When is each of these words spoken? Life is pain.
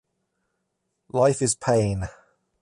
Life 1.11 1.43
is 1.43 1.53
pain. 1.53 2.05